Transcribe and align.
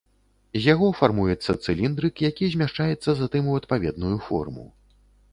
З 0.53 0.59
яго 0.73 0.87
фармуецца 0.99 1.51
цыліндрык, 1.67 2.23
які 2.29 2.49
змяшчаецца 2.53 3.09
затым 3.21 3.51
у 3.51 3.57
адпаведную 3.59 4.15
форму. 4.29 4.65